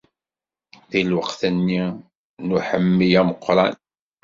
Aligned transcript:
Di 0.89 1.01
lweqt-nni 1.09 1.83
n 2.45 2.47
uḥemmal 2.57 3.13
ameqqran. 3.21 3.75